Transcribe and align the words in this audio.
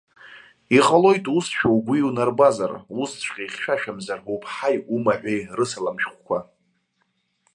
Иҟалоит, 0.77 1.25
усшәа 1.35 1.69
угәы 1.75 1.95
иунарбазар, 1.99 2.71
усҵәҟьа 2.99 3.43
ихьшәашәамзар 3.45 4.19
уԥҳаи 4.33 4.77
умаҳәи 4.93 5.39
рысалам 5.57 5.97
шәҟәқәа. 6.03 6.39